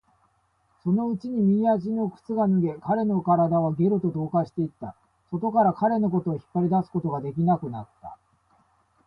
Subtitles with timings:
[0.81, 4.95] そのうちに右足の靴が脱げ、彼の体はゲルと同化していった。
[5.29, 8.17] 外から彼のことを引っ張り出すことができなくなった。